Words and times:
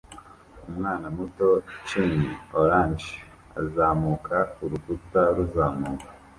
Umwana 0.69 1.05
muto 1.17 1.47
cin 1.87 2.11
orange 2.61 3.09
azamuka 3.61 4.35
urukuta 4.63 5.21
ruzamuka 5.35 6.07